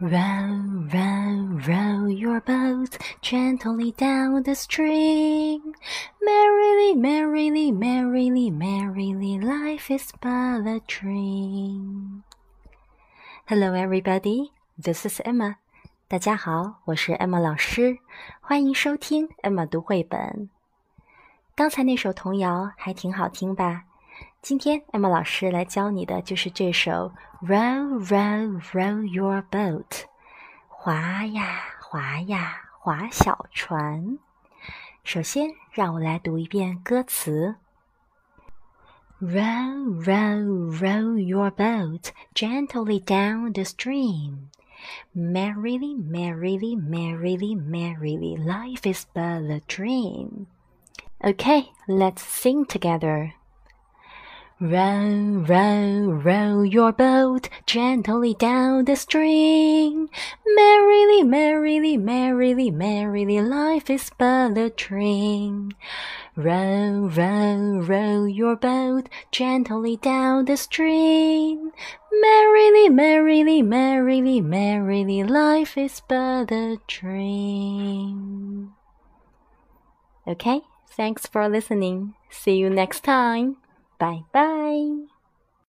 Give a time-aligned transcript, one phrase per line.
[0.00, 5.74] Row, row, row your boat gently down the stream.
[6.22, 12.22] Merrily, merrily, merrily, merrily, life is but a dream.
[13.46, 14.52] Hello, everybody.
[14.82, 15.56] This is Emma.
[16.08, 17.98] 大家好，我是 Emma 老师，
[18.40, 20.48] 欢迎收听 Emma 读绘本。
[21.54, 23.84] 刚才那首童谣还挺好听吧？
[24.44, 27.12] 今天艾玛老师来教你的就是这首《
[27.46, 30.04] Row, Row, Row Your Boat》，
[30.68, 34.18] 划呀划呀划小船。
[35.04, 37.56] 首先，让我来读一遍歌词：
[39.20, 44.48] Row, row, row your boat gently down the stream.
[45.14, 50.46] Merrily, merrily, merrily, merrily, life is but a dream.
[51.20, 53.32] Okay, let's sing together.
[54.57, 60.07] Row, row, row your boat gently down the stream.
[60.47, 65.73] Merrily, merrily, merrily, merrily, life is but a dream.
[66.37, 71.71] Row, row, row your boat gently down the stream.
[72.21, 78.73] Merrily, merrily, merrily, merrily, life is but a dream.
[80.25, 82.13] Okay, thanks for listening.
[82.29, 83.57] See you next time.
[83.97, 85.14] 拜拜。